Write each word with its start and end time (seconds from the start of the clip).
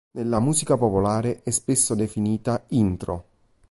Nella 0.13 0.39
musica 0.39 0.77
popolare 0.77 1.43
è 1.43 1.51
spesso 1.51 1.93
definita 1.93 2.63
"intro". 2.69 3.25